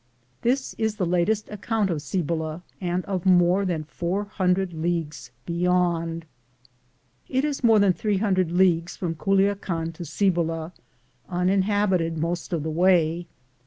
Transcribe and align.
This 0.41 0.73
is 0.79 0.95
thb 0.95 1.11
Latest 1.11 1.47
Account 1.51 1.91
op 1.91 2.01
Cibola, 2.01 2.63
and 2.81 3.05
of 3.05 3.23
moee 3.23 3.67
than 3.67 3.83
foob 3.83 4.29
hundred 4.29 4.73
Leagues 4.73 5.29
Beyond. 5.45 6.25
1 7.27 7.37
It 7.37 7.45
is 7.45 7.63
more 7.63 7.77
than 7.77 7.93
300 7.93 8.51
leagues 8.51 8.97
from 8.97 9.13
Culia 9.13 9.55
can 9.61 9.91
to 9.91 10.03
Cibola, 10.03 10.73
uninhabited 11.29 12.17
most 12.17 12.51
of 12.51 12.63
the 12.63 12.71
way. 12.71 13.27